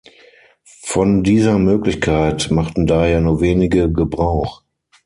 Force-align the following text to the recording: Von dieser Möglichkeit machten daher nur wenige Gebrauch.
Von 0.81 1.21
dieser 1.21 1.59
Möglichkeit 1.59 2.49
machten 2.49 2.87
daher 2.87 3.21
nur 3.21 3.39
wenige 3.39 3.91
Gebrauch. 3.91 4.63